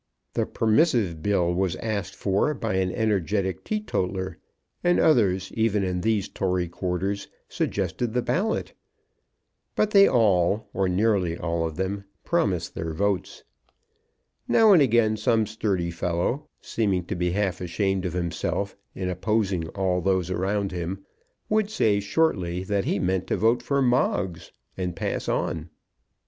[0.33, 4.39] The Permissive Bill was asked for by an energetic teetotaller;
[4.83, 8.73] and others, even in these Tory quarters, suggested the ballot.
[9.75, 13.43] But they all, or nearly all of them, promised their votes.
[14.47, 19.67] Now and again some sturdy fellow, seeming to be half ashamed of himself in opposing
[19.67, 21.05] all those around him,
[21.47, 25.69] would say shortly that he meant to vote for Moggs, and pass on.